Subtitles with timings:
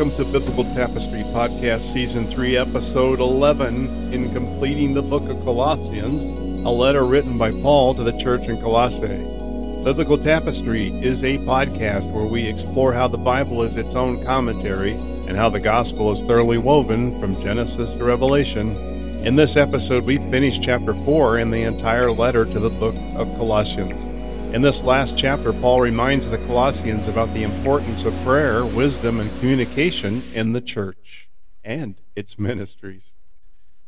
[0.00, 6.22] Welcome to Biblical Tapestry Podcast, Season 3, Episode 11, in completing the book of Colossians,
[6.22, 9.18] a letter written by Paul to the church in Colossae.
[9.84, 14.92] Biblical Tapestry is a podcast where we explore how the Bible is its own commentary
[14.92, 18.74] and how the gospel is thoroughly woven from Genesis to Revelation.
[19.26, 23.28] In this episode, we finish chapter 4 in the entire letter to the book of
[23.36, 24.19] Colossians.
[24.52, 29.30] In this last chapter, Paul reminds the Colossians about the importance of prayer, wisdom, and
[29.38, 31.30] communication in the church
[31.62, 33.14] and its ministries.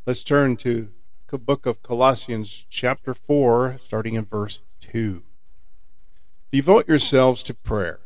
[0.05, 0.87] Let's turn to
[1.27, 5.23] the book of Colossians, chapter 4, starting in verse 2.
[6.53, 7.99] Devote yourselves to prayer.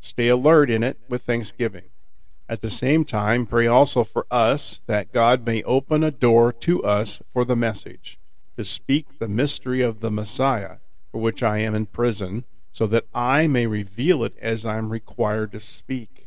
[0.00, 1.84] Stay alert in it with thanksgiving.
[2.48, 6.82] At the same time, pray also for us that God may open a door to
[6.82, 8.18] us for the message,
[8.56, 10.78] to speak the mystery of the Messiah
[11.12, 14.90] for which I am in prison, so that I may reveal it as I am
[14.90, 16.26] required to speak.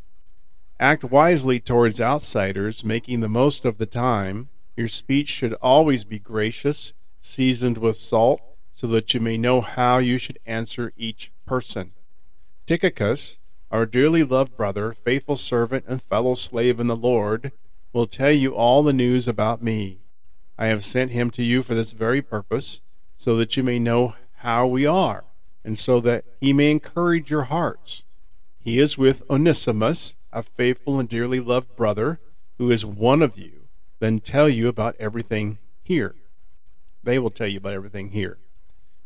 [0.79, 4.49] Act wisely towards outsiders, making the most of the time.
[4.77, 8.41] Your speech should always be gracious, seasoned with salt,
[8.71, 11.93] so that you may know how you should answer each person.
[12.67, 13.39] Tychicus,
[13.71, 17.51] our dearly loved brother, faithful servant, and fellow slave in the Lord,
[17.93, 20.01] will tell you all the news about me.
[20.57, 22.81] I have sent him to you for this very purpose,
[23.15, 25.25] so that you may know how we are,
[25.63, 28.05] and so that he may encourage your hearts.
[28.59, 32.19] He is with Onesimus, a faithful and dearly loved brother,
[32.57, 33.67] who is one of you,
[33.99, 36.15] then tell you about everything here.
[37.03, 38.39] They will tell you about everything here.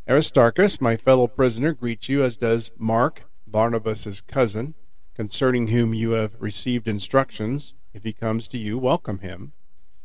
[0.07, 4.73] Aristarchus, my fellow prisoner, greets you, as does Mark, Barnabas's cousin,
[5.13, 7.75] concerning whom you have received instructions.
[7.93, 9.53] If he comes to you, welcome him.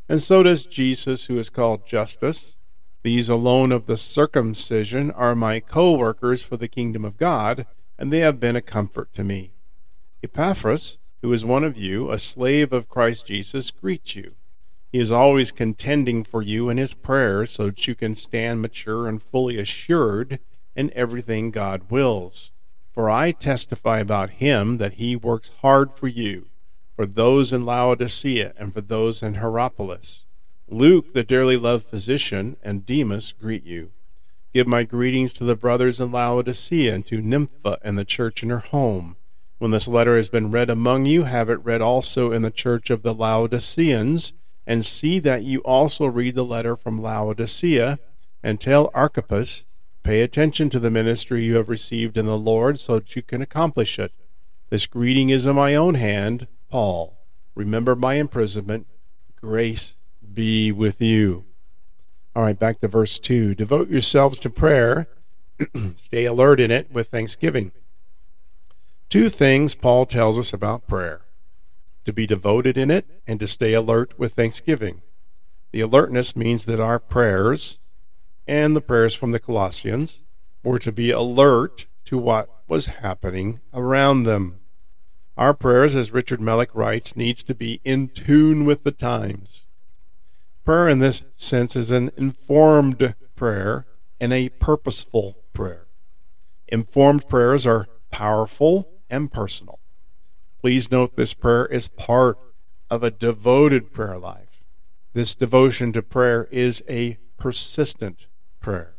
[0.08, 2.58] And so does Jesus, who is called Justus
[3.05, 7.67] these alone of the circumcision are my co workers for the kingdom of God,
[7.98, 9.53] and they have been a comfort to me.
[10.23, 14.37] Epaphras, who is one of you, a slave of Christ Jesus, greets you.
[14.91, 19.07] He is always contending for you in his prayers so that you can stand mature
[19.07, 20.39] and fully assured
[20.75, 22.53] in everything God wills.
[22.91, 26.47] For I testify about him that he works hard for you,
[26.97, 30.25] for those in Laodicea and for those in Hierapolis.
[30.69, 33.92] Luke, the dearly loved physician, and Demas greet you.
[34.55, 38.48] Give my greetings to the brothers in Laodicea and to Nympha and the church in
[38.48, 39.17] her home.
[39.58, 42.89] When this letter has been read among you, have it read also in the church
[42.89, 44.33] of the Laodiceans,
[44.67, 47.98] and see that you also read the letter from Laodicea,
[48.42, 49.67] and tell Archippus,
[50.02, 53.42] pay attention to the ministry you have received in the Lord so that you can
[53.42, 54.13] accomplish it.
[54.70, 57.19] This greeting is in my own hand, Paul.
[57.55, 58.86] Remember my imprisonment.
[59.36, 59.96] Grace
[60.33, 61.45] be with you.
[62.35, 63.55] All right, back to verse 2.
[63.55, 65.08] Devote yourselves to prayer.
[65.96, 67.73] Stay alert in it with thanksgiving.
[69.08, 71.24] Two things Paul tells us about prayer
[72.05, 75.02] to be devoted in it and to stay alert with thanksgiving.
[75.73, 77.79] The alertness means that our prayers
[78.46, 80.23] and the prayers from the Colossians
[80.63, 84.61] were to be alert to what was happening around them.
[85.36, 89.67] Our prayers, as Richard Melick writes, needs to be in tune with the times.
[90.64, 93.86] Prayer in this sense is an informed prayer
[94.19, 95.89] and a purposeful prayer.
[96.69, 99.79] Informed prayers are powerful and personal.
[100.63, 102.39] Please note this prayer is part
[102.89, 104.64] of a devoted prayer life.
[105.13, 108.29] This devotion to prayer is a persistent
[108.61, 108.96] prayer.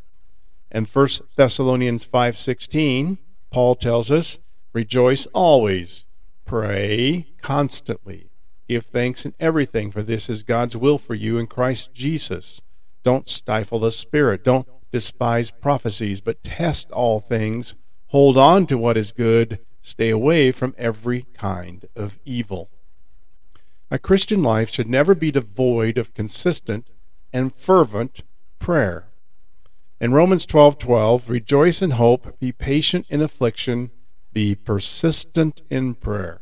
[0.70, 3.18] In 1 Thessalonians 5:16,
[3.50, 4.38] Paul tells us,
[4.72, 6.06] "Rejoice always,
[6.46, 8.30] pray constantly,
[8.68, 12.62] Give thanks in everything, for this is God's will for you in Christ Jesus.
[13.04, 14.44] Don't stifle the Spirit.
[14.44, 17.76] Don't despise prophecies, but test all things.
[18.08, 19.60] Hold on to what is good.
[19.82, 22.72] Stay away from every kind of evil.
[23.92, 26.92] A Christian life should never be devoid of consistent
[27.32, 28.24] and fervent
[28.58, 29.10] prayer.
[30.02, 33.92] In Romans 12:12, rejoice in hope, be patient in affliction,
[34.34, 36.42] be persistent in prayer.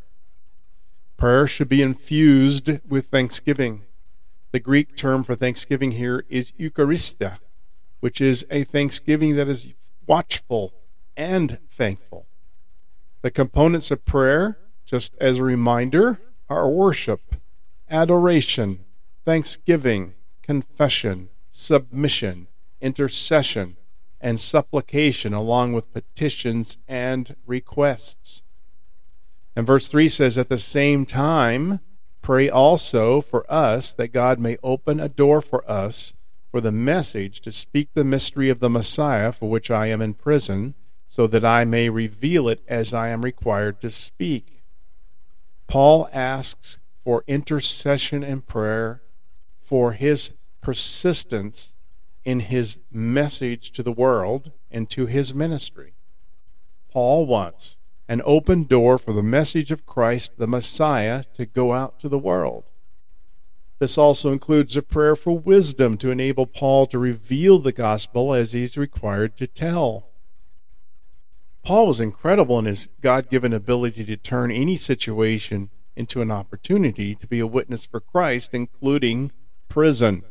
[1.24, 3.84] Prayer should be infused with thanksgiving.
[4.52, 7.38] The Greek term for thanksgiving here is Eucharistia,
[8.02, 9.74] which is a thanksgiving that is
[10.06, 10.74] watchful
[11.16, 12.28] and thankful.
[13.22, 17.22] The components of prayer, just as a reminder, are worship,
[17.90, 18.84] adoration,
[19.24, 22.48] thanksgiving, confession, submission,
[22.82, 23.78] intercession,
[24.20, 28.43] and supplication, along with petitions and requests.
[29.56, 31.80] And verse 3 says, At the same time,
[32.22, 36.14] pray also for us that God may open a door for us
[36.50, 40.14] for the message to speak the mystery of the Messiah for which I am in
[40.14, 40.76] prison,
[41.08, 44.64] so that I may reveal it as I am required to speak.
[45.68, 49.02] Paul asks for intercession and prayer
[49.60, 51.76] for his persistence
[52.24, 55.94] in his message to the world and to his ministry.
[56.90, 57.78] Paul wants
[58.08, 62.18] an open door for the message of Christ, the Messiah, to go out to the
[62.20, 62.66] world.
[63.80, 68.54] This also includes a prayer for wisdom to enable Paul to reveal the gospel as
[68.54, 70.10] he's required to tell.
[71.64, 77.16] Paul was incredible in his God given ability to turn any situation into an opportunity
[77.16, 79.32] to be a witness for Christ, including
[79.70, 80.24] prison.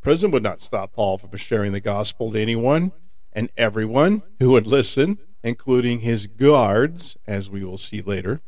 [0.00, 2.92] Prison would not stop Paul from sharing the gospel to anyone
[3.32, 8.40] and everyone who would listen, including his guards, as we will see later.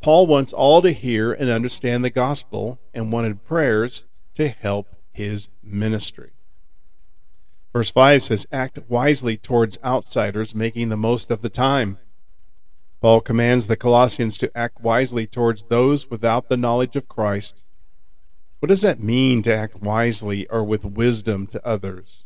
[0.00, 5.48] Paul wants all to hear and understand the gospel and wanted prayers to help his
[5.62, 6.30] ministry.
[7.72, 11.98] Verse 5 says, Act wisely towards outsiders, making the most of the time.
[13.00, 17.64] Paul commands the Colossians to act wisely towards those without the knowledge of Christ.
[18.60, 22.23] What does that mean to act wisely or with wisdom to others?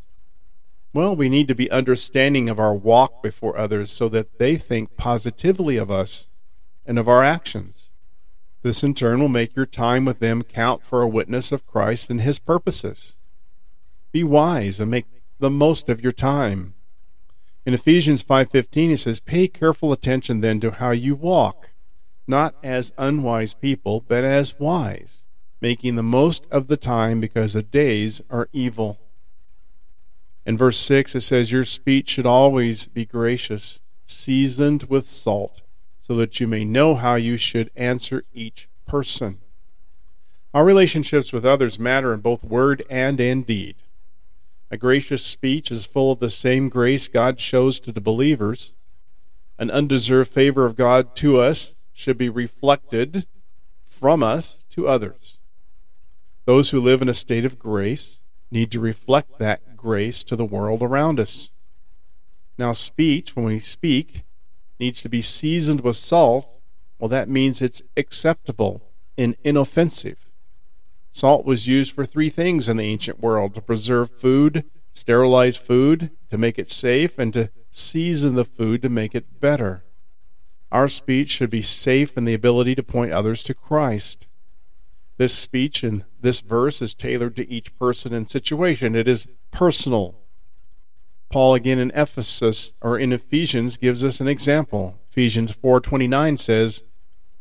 [0.98, 4.96] Well, we need to be understanding of our walk before others so that they think
[4.96, 6.28] positively of us
[6.84, 7.92] and of our actions.
[8.62, 12.10] This in turn will make your time with them count for a witness of Christ
[12.10, 13.16] and his purposes.
[14.10, 15.04] Be wise and make
[15.38, 16.74] the most of your time.
[17.64, 21.70] In Ephesians 5:15 it says, "Pay careful attention then to how you walk,
[22.26, 25.26] not as unwise people, but as wise,
[25.60, 28.98] making the most of the time because the days are evil."
[30.48, 35.60] In verse 6 it says, "Your speech should always be gracious, seasoned with salt,
[36.00, 39.42] so that you may know how you should answer each person."
[40.54, 43.76] Our relationships with others matter in both word and in deed.
[44.70, 48.72] A gracious speech is full of the same grace God shows to the believers.
[49.58, 53.26] An undeserved favor of God to us should be reflected
[53.84, 55.38] from us to others.
[56.46, 60.44] Those who live in a state of grace need to reflect that grace to the
[60.44, 61.52] world around us.
[62.58, 64.24] Now, speech, when we speak,
[64.78, 66.46] needs to be seasoned with salt.
[66.98, 68.82] Well, that means it's acceptable
[69.16, 70.28] and inoffensive.
[71.10, 76.10] Salt was used for three things in the ancient world to preserve food, sterilize food,
[76.30, 79.84] to make it safe, and to season the food to make it better.
[80.70, 84.27] Our speech should be safe in the ability to point others to Christ.
[85.18, 88.96] This speech in this verse is tailored to each person and situation.
[88.96, 90.14] It is personal.
[91.30, 94.98] Paul again in Ephesus or in Ephesians gives us an example.
[95.10, 96.82] Ephesians 4:29 says,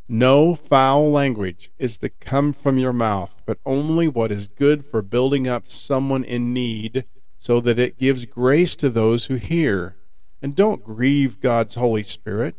[0.10, 5.02] no foul language is to come from your mouth, but only what is good for
[5.02, 7.04] building up someone in need,
[7.38, 9.98] so that it gives grace to those who hear.
[10.42, 12.56] And don't grieve God's Holy Spirit.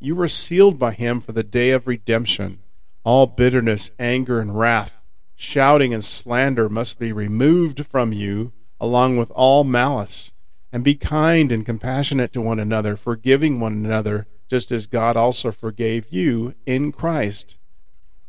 [0.00, 2.58] You were sealed by Him for the day of redemption.
[3.04, 5.00] All bitterness, anger, and wrath,
[5.34, 10.32] shouting, and slander must be removed from you, along with all malice.
[10.72, 15.52] And be kind and compassionate to one another, forgiving one another just as God also
[15.52, 17.56] forgave you in Christ.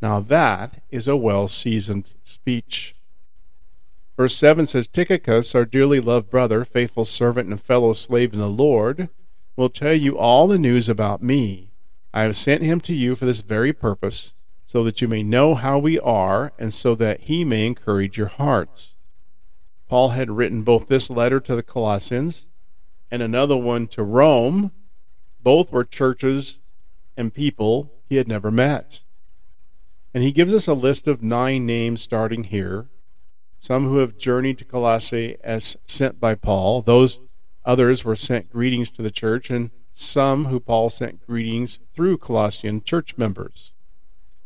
[0.01, 2.95] Now that is a well seasoned speech.
[4.15, 8.47] Verse 7 says, Tychicus, our dearly loved brother, faithful servant, and fellow slave in the
[8.47, 9.09] Lord,
[9.55, 11.71] will tell you all the news about me.
[12.13, 14.35] I have sent him to you for this very purpose,
[14.71, 18.29] so that you may know how we are, and so that he may encourage your
[18.29, 18.95] hearts.
[19.89, 22.47] Paul had written both this letter to the Colossians
[23.11, 24.71] and another one to Rome
[25.43, 26.61] both were churches
[27.17, 29.03] and people he had never met.
[30.13, 32.87] And he gives us a list of nine names starting here.
[33.59, 36.81] Some who have journeyed to Colossae as sent by Paul.
[36.81, 37.19] Those
[37.65, 42.81] others were sent greetings to the church, and some who Paul sent greetings through Colossian
[42.81, 43.73] church members.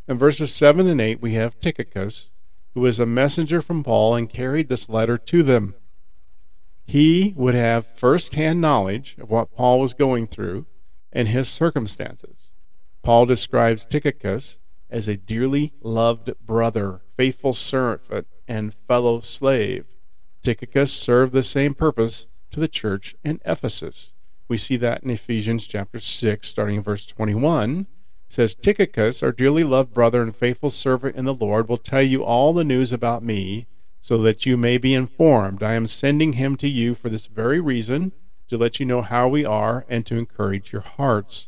[0.07, 2.31] In verses 7 and 8, we have Tychicus,
[2.75, 5.74] who was a messenger from Paul and carried this letter to them.
[6.85, 10.67] He would have first hand knowledge of what Paul was going through
[11.12, 12.51] and his circumstances.
[13.01, 14.59] Paul describes Tychicus
[14.91, 19.95] as a dearly loved brother, faithful servant, and fellow slave.
[20.43, 24.13] Tychicus served the same purpose to the church in Ephesus.
[24.47, 27.88] We see that in Ephesians chapter 6, starting in verse 21.
[28.35, 32.21] Says, Tychicus, our dearly loved brother and faithful servant in the Lord, will tell you
[32.21, 33.65] all the news about me,
[34.01, 35.63] so that you may be informed.
[35.63, 38.11] I am sending him to you for this very reason
[38.49, 41.47] to let you know how we are and to encourage your hearts.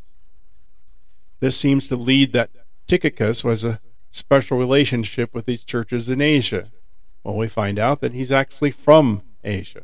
[1.42, 2.52] This seems to lead that
[2.88, 6.72] Tychicus was a special relationship with these churches in Asia.
[7.22, 9.84] Well, we find out that he's actually from Asia.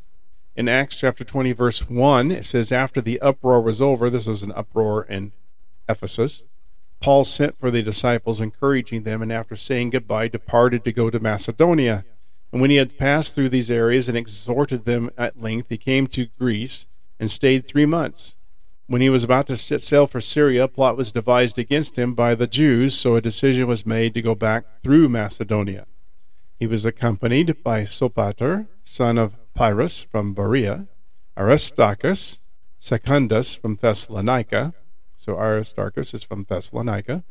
[0.55, 4.41] In Acts chapter 20, verse 1, it says, After the uproar was over, this was
[4.41, 5.33] an uproar in
[5.89, 6.45] Ephesus,
[7.03, 11.19] Paul sent for the disciples, encouraging them, and after saying goodbye, departed to go to
[11.19, 12.05] Macedonia.
[12.53, 16.07] And when he had passed through these areas and exhorted them at length, he came
[16.07, 16.87] to Greece
[17.19, 18.37] and stayed three months.
[18.87, 22.13] When he was about to set sail for Syria, a plot was devised against him
[22.13, 25.87] by the Jews, so a decision was made to go back through Macedonia.
[26.57, 30.87] He was accompanied by Sopater, son of Pyrrhus from Berea,
[31.37, 32.39] Aristarchus,
[32.77, 34.73] Secundus from Thessalonica,
[35.23, 37.23] so Aristarchus is from Thessalonica,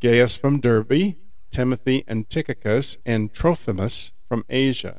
[0.00, 1.14] Gaius from Derbe,
[1.52, 4.98] Timothy and Tychicus, and Trophimus from Asia.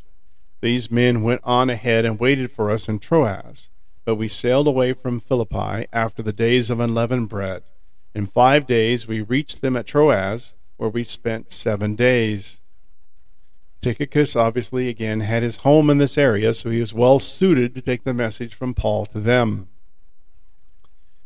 [0.61, 3.69] These men went on ahead and waited for us in Troas.
[4.05, 7.63] But we sailed away from Philippi after the days of unleavened bread.
[8.15, 12.61] In five days we reached them at Troas, where we spent seven days.
[13.81, 17.81] Tychicus obviously again had his home in this area, so he was well suited to
[17.81, 19.67] take the message from Paul to them.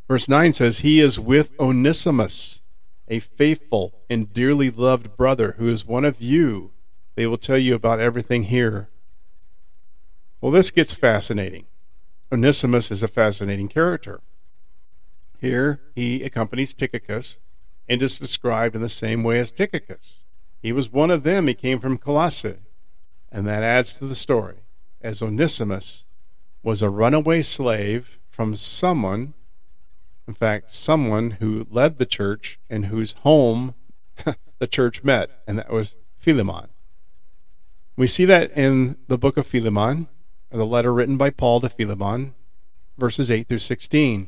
[0.07, 2.61] Verse 9 says, He is with Onesimus,
[3.07, 6.71] a faithful and dearly loved brother who is one of you.
[7.15, 8.89] They will tell you about everything here.
[10.39, 11.65] Well, this gets fascinating.
[12.31, 14.21] Onesimus is a fascinating character.
[15.39, 17.39] Here he accompanies Tychicus
[17.87, 20.25] and is described in the same way as Tychicus.
[20.61, 21.47] He was one of them.
[21.47, 22.57] He came from Colossae.
[23.31, 24.57] And that adds to the story,
[25.01, 26.05] as Onesimus
[26.63, 29.33] was a runaway slave from someone,
[30.27, 33.75] in fact, someone who led the church and whose home
[34.59, 36.67] the church met, and that was Philemon.
[37.95, 40.07] We see that in the book of Philemon,
[40.51, 42.35] the letter written by Paul to Philemon,
[42.97, 44.27] verses 8 through 16.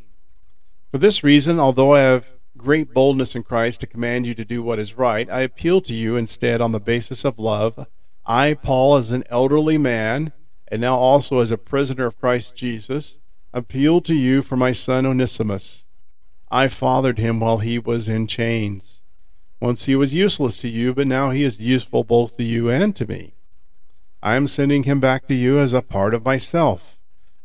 [0.92, 4.64] For this reason, although I have great boldness in Christ to command you to do
[4.64, 7.88] what is right, I appeal to you instead on the basis of love.
[8.26, 10.34] I, Paul, as an elderly man,
[10.68, 13.20] and now also as a prisoner of Christ Jesus,
[13.54, 15.86] appeal to you for my son Onesimus.
[16.52, 19.02] I fathered him while he was in chains.
[19.62, 22.96] Once he was useless to you, but now he is useful both to you and
[22.96, 23.36] to me.
[24.24, 26.98] I am sending him back to you as a part of myself.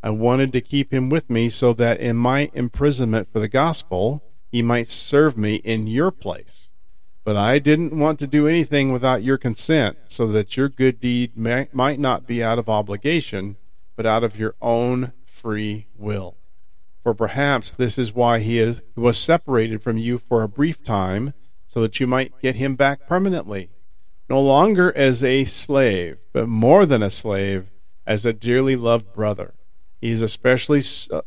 [0.02, 4.22] I wanted to keep him with me so that in my imprisonment for the gospel,
[4.50, 6.70] he might serve me in your place.
[7.24, 11.36] But I didn't want to do anything without your consent, so that your good deed
[11.36, 13.56] may, might not be out of obligation,
[13.96, 16.36] but out of your own free will.
[17.04, 21.32] For perhaps this is why he is, was separated from you for a brief time,
[21.68, 23.70] so that you might get him back permanently
[24.28, 27.70] no longer as a slave, but more than a slave,
[28.06, 29.54] as a dearly loved brother.
[30.00, 30.80] He is especially,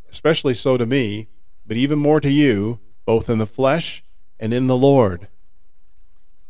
[0.09, 1.27] especially so to me,
[1.65, 4.03] but even more to you, both in the flesh
[4.39, 5.27] and in the Lord.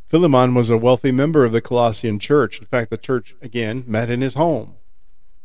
[0.07, 2.59] Philemon was a wealthy member of the Colossian church.
[2.59, 4.75] In fact, the church, again, met in his home.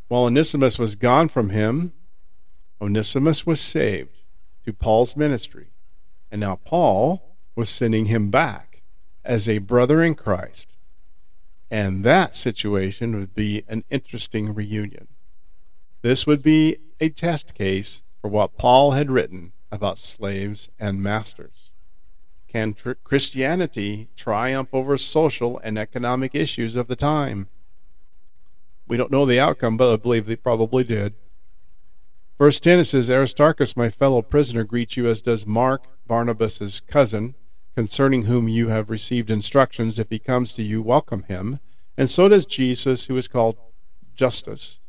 [0.09, 1.93] While Onesimus was gone from him,
[2.83, 4.23] Onesimus was saved
[4.63, 5.69] through Paul's ministry.
[6.31, 8.83] And now Paul was sending him back
[9.25, 10.77] as a brother in Christ
[11.73, 15.09] and that situation would be an interesting reunion.
[16.03, 21.73] This would be a test case for what Paul had written about slaves and masters.
[22.47, 27.49] Can tr- Christianity triumph over social and economic issues of the time?
[28.87, 31.15] We don't know the outcome, but I believe they probably did.
[32.39, 37.35] Verse 10 says, Aristarchus, my fellow prisoner, greets you, as does Mark, Barnabas's cousin
[37.75, 39.99] concerning whom you have received instructions.
[39.99, 41.59] If he comes to you, welcome him.
[41.97, 43.57] And so does Jesus, who is called
[44.15, 44.81] Justus.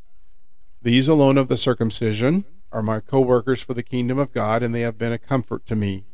[0.82, 4.74] These alone of the circumcision are my co workers for the kingdom of God, and
[4.74, 6.04] they have been a comfort to me.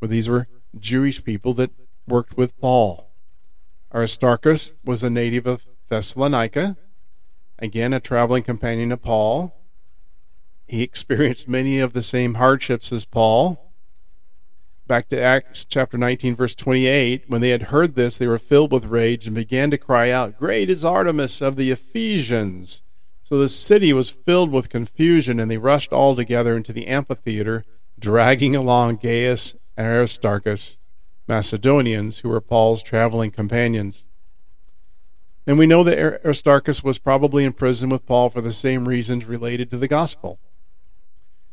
[0.00, 0.48] For these were
[0.78, 1.70] Jewish people that
[2.08, 3.10] worked with Paul.
[3.94, 6.76] Aristarchus was a native of Thessalonica,
[7.58, 9.54] again, a traveling companion of Paul.
[10.66, 13.72] He experienced many of the same hardships as Paul
[14.92, 17.24] back to Acts chapter 19, verse 28.
[17.26, 20.38] When they had heard this, they were filled with rage and began to cry out,
[20.38, 22.82] Great is Artemis of the Ephesians!
[23.22, 27.64] So the city was filled with confusion, and they rushed all together into the amphitheater,
[27.98, 30.78] dragging along Gaius and Aristarchus,
[31.26, 34.04] Macedonians, who were Paul's traveling companions.
[35.46, 39.24] And we know that Aristarchus was probably in prison with Paul for the same reasons
[39.24, 40.38] related to the gospel.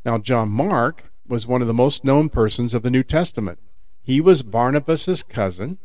[0.09, 3.59] Now, John Mark was one of the most known persons of the New Testament.
[4.01, 5.77] He was Barnabas's cousin.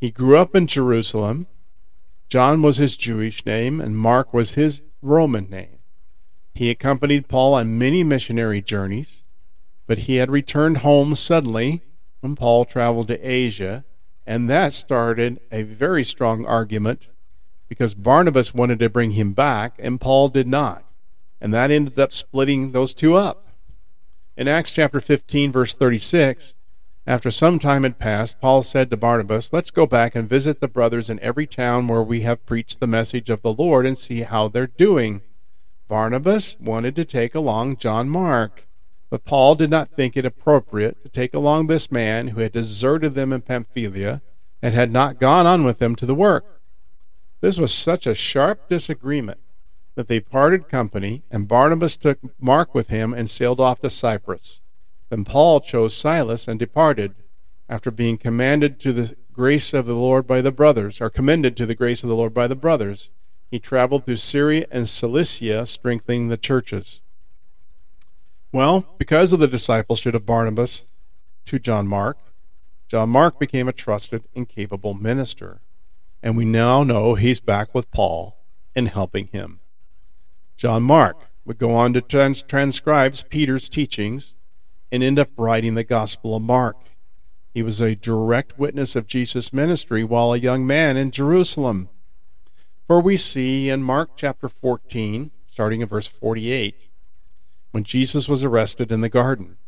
[0.00, 1.48] He grew up in Jerusalem.
[2.30, 5.80] John was his Jewish name, and Mark was his Roman name.
[6.54, 9.22] He accompanied Paul on many missionary journeys,
[9.86, 11.82] but he had returned home suddenly
[12.20, 13.84] when Paul traveled to Asia,
[14.26, 17.10] and that started a very strong argument
[17.68, 20.86] because Barnabas wanted to bring him back and Paul did not.
[21.38, 23.44] And that ended up splitting those two up.
[24.38, 26.54] In Acts chapter 15, verse 36,
[27.08, 30.68] After some time had passed, Paul said to Barnabas, Let's go back and visit the
[30.68, 34.20] brothers in every town where we have preached the message of the Lord and see
[34.20, 35.22] how they're doing.
[35.88, 38.68] Barnabas wanted to take along John Mark,
[39.10, 43.16] but Paul did not think it appropriate to take along this man who had deserted
[43.16, 44.22] them in Pamphylia
[44.62, 46.62] and had not gone on with them to the work.
[47.40, 49.40] This was such a sharp disagreement
[49.98, 54.62] that they parted company, and Barnabas took Mark with him and sailed off to Cyprus.
[55.08, 57.16] Then Paul chose Silas and departed,
[57.68, 61.66] after being commanded to the grace of the Lord by the brothers, or commended to
[61.66, 63.10] the grace of the Lord by the brothers.
[63.50, 67.02] He traveled through Syria and Cilicia, strengthening the churches.
[68.52, 70.92] Well, because of the discipleship of Barnabas
[71.46, 72.18] to John Mark,
[72.86, 75.60] John Mark became a trusted and capable minister.
[76.22, 78.38] And we now know he's back with Paul
[78.76, 79.58] and helping him.
[80.58, 84.34] John Mark would go on to trans- transcribe Peter's teachings
[84.90, 86.76] and end up writing the Gospel of Mark.
[87.54, 91.88] He was a direct witness of Jesus' ministry while a young man in Jerusalem.
[92.88, 96.88] For we see in Mark chapter 14, starting in verse 48,
[97.70, 99.58] when Jesus was arrested in the garden.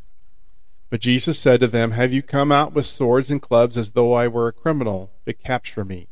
[0.88, 4.14] But Jesus said to them, Have you come out with swords and clubs as though
[4.14, 6.08] I were a criminal to capture me?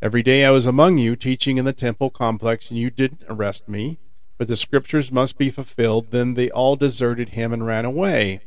[0.00, 3.68] Every day I was among you, teaching in the temple complex, and you didn't arrest
[3.68, 3.98] me
[4.36, 6.10] but the scriptures must be fulfilled.
[6.10, 8.40] Then they all deserted him and ran away.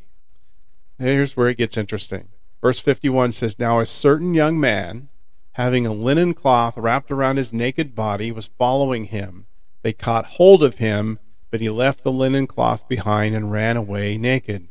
[1.00, 2.30] Here's where it gets interesting.
[2.62, 5.10] Verse 51 says, Now a certain young man,
[5.54, 9.46] having a linen cloth wrapped around his naked body, was following him.
[9.84, 11.20] They caught hold of him,
[11.52, 14.68] but he left the linen cloth behind and ran away naked.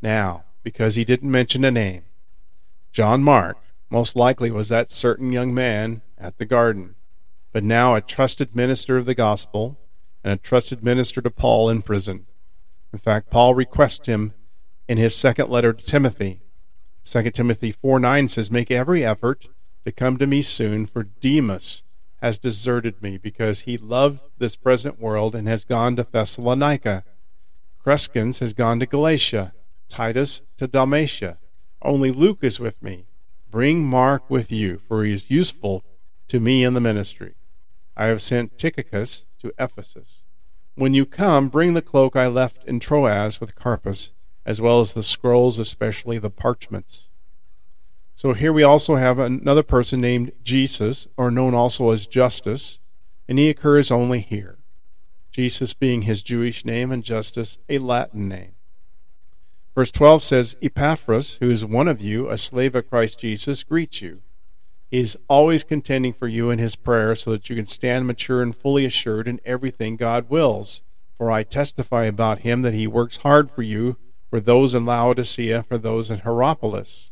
[0.00, 2.04] Now, because he didn't mention a name,
[2.92, 3.58] John Mark
[3.90, 6.94] most likely was that certain young man at the garden,
[7.52, 9.78] but now a trusted minister of the gospel
[10.24, 12.26] and a trusted minister to Paul in prison.
[12.92, 14.32] In fact, Paul requests him
[14.88, 16.40] in his second letter to Timothy.
[17.04, 19.48] 2 Timothy 4 9 says, Make every effort
[19.84, 21.84] to come to me soon, for Demas
[22.22, 27.04] has deserted me because he loved this present world and has gone to Thessalonica.
[27.84, 29.52] Crescens has gone to Galatia,
[29.90, 31.36] Titus to Dalmatia.
[31.82, 33.06] Only Luke is with me.
[33.50, 35.84] Bring Mark with you, for he is useful
[36.28, 37.34] to me in the ministry.
[37.94, 40.24] I have sent Tychicus to Ephesus.
[40.74, 44.12] When you come, bring the cloak I left in Troas with Carpus,
[44.46, 47.10] as well as the scrolls, especially the parchments.
[48.14, 52.80] So here we also have another person named Jesus, or known also as Justus,
[53.28, 54.58] and he occurs only here.
[55.30, 58.54] Jesus being his Jewish name and Justus a Latin name.
[59.74, 64.00] Verse 12 says, Epaphras, who is one of you, a slave of Christ Jesus, greets
[64.00, 64.22] you
[64.94, 68.54] is always contending for you in his prayer so that you can stand mature and
[68.54, 70.82] fully assured in everything God wills.
[71.14, 73.98] For I testify about him that he works hard for you,
[74.30, 77.10] for those in Laodicea, for those in Hierapolis.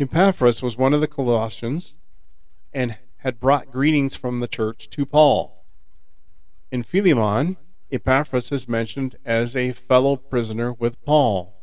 [0.00, 1.94] Epaphras was one of the Colossians
[2.72, 5.64] and had brought greetings from the church to Paul.
[6.72, 7.56] In Philemon,
[7.92, 11.62] Epaphras is mentioned as a fellow prisoner with Paul.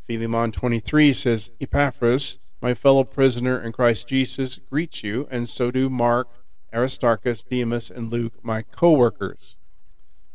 [0.00, 5.88] Philemon 23 says, Epaphras, my fellow prisoner in Christ Jesus, greets you, and so do
[5.88, 6.28] Mark,
[6.72, 9.56] Aristarchus, Demas, and Luke, my co workers.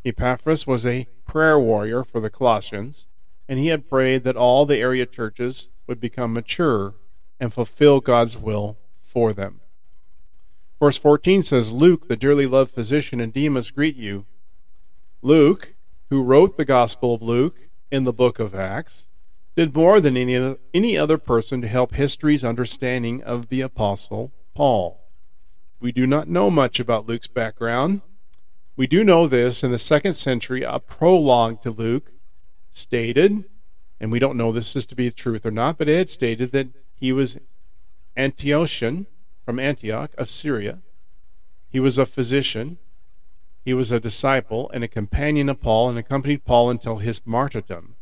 [0.04, 3.08] Epaphras was a prayer warrior for the Colossians,
[3.48, 6.96] and he had prayed that all the area churches would become mature
[7.40, 9.62] and fulfill God's will for them.
[10.80, 14.26] Verse 14 says, Luke, the dearly loved physician, and Demas greet you.
[15.22, 15.76] Luke,
[16.10, 19.10] who wrote the Gospel of Luke in the book of Acts,
[19.56, 25.02] did more than any, any other person to help history's understanding of the Apostle Paul.
[25.80, 28.02] We do not know much about Luke's background.
[28.76, 32.12] We do know this in the second century, a prologue to Luke
[32.70, 33.46] stated,
[34.00, 36.52] and we don't know this is to be the truth or not, but it stated
[36.52, 37.39] that he was
[38.18, 39.06] Antiochian
[39.46, 40.82] from Antioch of Syria.
[41.70, 42.78] He was a physician.
[43.63, 47.95] He was a disciple and a companion of Paul and accompanied Paul until his martyrdom.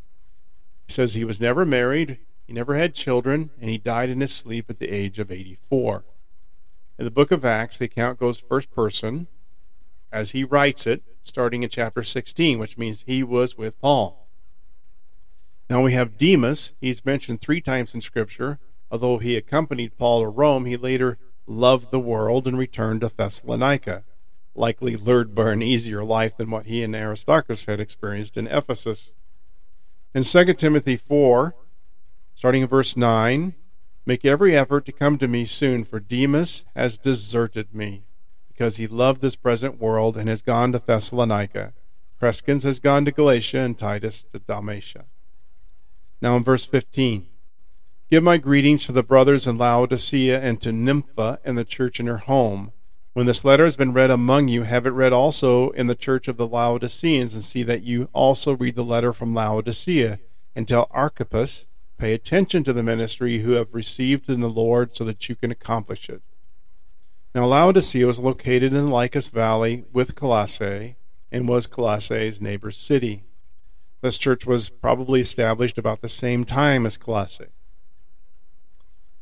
[0.87, 4.33] He says he was never married, he never had children, and he died in his
[4.33, 6.05] sleep at the age of 84.
[6.99, 9.27] In the book of Acts, the account goes first person
[10.11, 14.27] as he writes it, starting in chapter 16, which means he was with Paul.
[15.69, 16.75] Now we have Demas.
[16.79, 18.59] He's mentioned three times in Scripture.
[18.91, 21.17] Although he accompanied Paul to Rome, he later
[21.47, 24.03] loved the world and returned to Thessalonica,
[24.53, 29.13] likely lured by an easier life than what he and Aristarchus had experienced in Ephesus.
[30.15, 31.55] In 2 Timothy 4,
[32.35, 33.55] starting in verse 9,
[34.05, 38.03] make every effort to come to me soon, for Demas has deserted me,
[38.47, 41.73] because he loved this present world and has gone to Thessalonica.
[42.21, 45.05] Crescens has gone to Galatia, and Titus to Dalmatia.
[46.21, 47.27] Now in verse 15,
[48.11, 52.05] Give my greetings to the brothers in Laodicea and to Nympha and the church in
[52.05, 52.71] her home.
[53.13, 56.27] When this letter has been read among you, have it read also in the church
[56.27, 60.19] of the Laodiceans, and see that you also read the letter from Laodicea.
[60.55, 61.67] And tell Archippus,
[61.99, 65.51] pay attention to the ministry you have received in the Lord so that you can
[65.51, 66.21] accomplish it.
[67.35, 70.95] Now, Laodicea was located in the Lycus Valley with Colossae
[71.31, 73.23] and was Colossae's neighbor city.
[74.01, 77.47] This church was probably established about the same time as Colossae.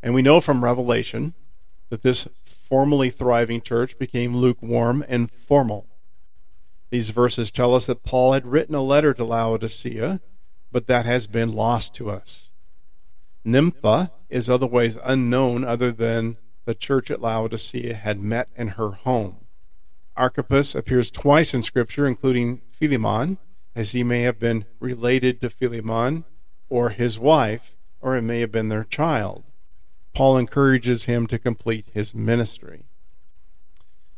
[0.01, 1.33] And we know from Revelation
[1.91, 5.87] that this formerly thriving church became lukewarm and formal.
[6.89, 10.21] These verses tell us that Paul had written a letter to Laodicea,
[10.71, 12.53] but that has been lost to us.
[13.43, 19.45] Nympha is otherwise unknown other than the church at Laodicea had met in her home.
[20.15, 23.37] Archippus appears twice in Scripture, including Philemon,
[23.75, 26.23] as he may have been related to Philemon
[26.69, 29.43] or his wife, or it may have been their child.
[30.13, 32.85] Paul encourages him to complete his ministry.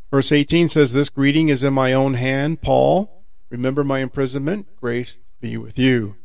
[0.09, 2.61] Verse 18 says, This greeting is in my own hand.
[2.61, 4.67] Paul, remember my imprisonment.
[4.79, 6.15] Grace be with you.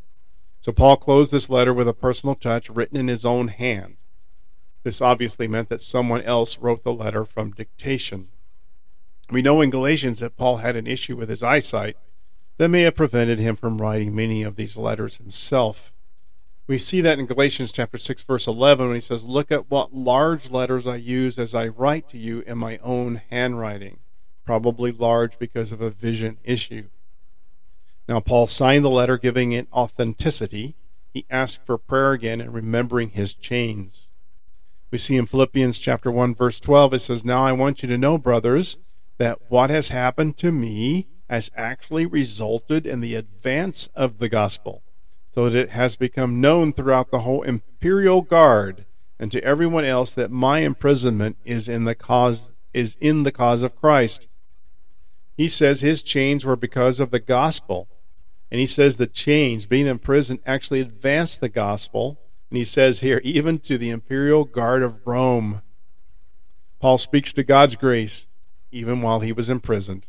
[0.60, 3.96] So Paul closed this letter with a personal touch written in his own hand.
[4.84, 8.28] This obviously meant that someone else wrote the letter from dictation.
[9.30, 11.96] We know in Galatians that Paul had an issue with his eyesight
[12.56, 15.92] that may have prevented him from writing many of these letters himself.
[16.68, 19.94] We see that in Galatians chapter 6 verse 11 when he says, "Look at what
[19.94, 24.00] large letters I use as I write to you in my own handwriting."
[24.44, 26.90] Probably large because of a vision issue.
[28.06, 30.76] Now Paul signed the letter giving it authenticity.
[31.14, 34.08] He asked for prayer again and remembering his chains.
[34.90, 37.96] We see in Philippians chapter 1 verse 12 it says, "Now I want you to
[37.96, 38.76] know, brothers,
[39.16, 44.82] that what has happened to me has actually resulted in the advance of the gospel."
[45.38, 48.84] So that it has become known throughout the whole imperial guard
[49.20, 53.62] and to everyone else that my imprisonment is in the cause is in the cause
[53.62, 54.26] of Christ.
[55.36, 57.86] He says his chains were because of the gospel.
[58.50, 62.18] And he says the chains, being in prison, actually advanced the gospel.
[62.50, 65.62] And he says here, even to the imperial guard of Rome.
[66.80, 68.26] Paul speaks to God's grace
[68.72, 70.08] even while he was imprisoned,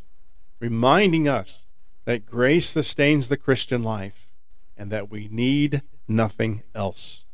[0.59, 1.67] reminding us
[2.05, 4.28] that grace sustains the Christian life
[4.79, 7.25] and that we need nothing else.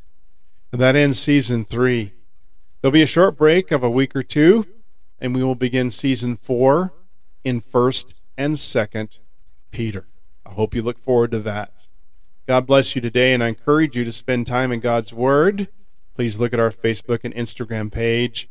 [0.71, 2.13] And that ends season three.
[2.81, 4.65] There'll be a short break of a week or two,
[5.19, 6.93] and we will begin season four
[7.43, 9.19] in first and second
[9.71, 10.07] Peter.
[10.45, 11.87] I hope you look forward to that.
[12.47, 15.69] God bless you today, and I encourage you to spend time in God's Word.
[16.13, 18.49] Please look at our Facebook and Instagram page.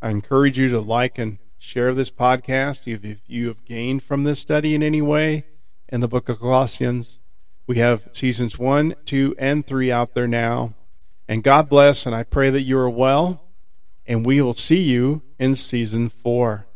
[0.00, 4.40] I encourage you to like and share this podcast if you have gained from this
[4.40, 5.44] study in any way
[5.88, 7.20] in the book of Colossians.
[7.66, 10.74] We have seasons one, two, and three out there now.
[11.28, 13.42] And God bless, and I pray that you are well.
[14.06, 16.68] And we will see you in season four.